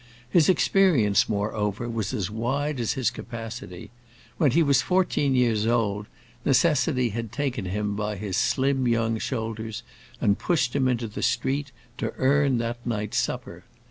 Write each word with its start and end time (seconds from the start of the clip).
His 0.31 0.49
experience, 0.49 1.29
moreover, 1.29 1.87
was 1.87 2.11
as 2.11 2.31
wide 2.31 2.79
as 2.79 2.93
his 2.93 3.11
capacity; 3.11 3.91
when 4.39 4.49
he 4.49 4.63
was 4.63 4.81
fourteen 4.81 5.35
years 5.35 5.67
old, 5.67 6.07
necessity 6.43 7.09
had 7.09 7.31
taken 7.31 7.65
him 7.65 7.95
by 7.95 8.15
his 8.15 8.35
slim 8.35 8.87
young 8.87 9.19
shoulders 9.19 9.83
and 10.19 10.39
pushed 10.39 10.75
him 10.75 10.87
into 10.87 11.07
the 11.07 11.21
street, 11.21 11.71
to 11.99 12.13
earn 12.17 12.57
that 12.57 12.83
night's 12.83 13.19
supper. 13.19 13.63